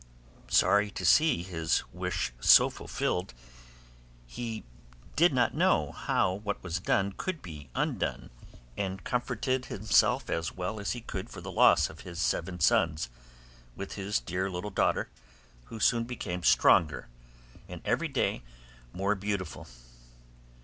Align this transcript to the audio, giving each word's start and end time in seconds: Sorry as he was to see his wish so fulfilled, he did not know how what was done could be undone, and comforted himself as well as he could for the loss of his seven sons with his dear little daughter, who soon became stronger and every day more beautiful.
Sorry 0.47 0.91
as 0.91 0.91
he 0.91 0.93
was 0.93 0.93
to 0.95 1.05
see 1.05 1.43
his 1.43 1.83
wish 1.93 2.33
so 2.39 2.71
fulfilled, 2.71 3.35
he 4.25 4.63
did 5.15 5.31
not 5.31 5.53
know 5.53 5.91
how 5.91 6.33
what 6.43 6.63
was 6.63 6.79
done 6.79 7.11
could 7.15 7.43
be 7.43 7.69
undone, 7.75 8.31
and 8.75 9.03
comforted 9.03 9.65
himself 9.67 10.27
as 10.27 10.53
well 10.53 10.79
as 10.79 10.93
he 10.93 11.01
could 11.01 11.29
for 11.29 11.39
the 11.41 11.51
loss 11.51 11.87
of 11.87 11.99
his 11.99 12.19
seven 12.19 12.59
sons 12.59 13.09
with 13.75 13.93
his 13.93 14.19
dear 14.19 14.49
little 14.49 14.71
daughter, 14.71 15.07
who 15.65 15.79
soon 15.79 16.05
became 16.05 16.41
stronger 16.41 17.07
and 17.69 17.79
every 17.85 18.07
day 18.07 18.41
more 18.93 19.13
beautiful. 19.13 19.67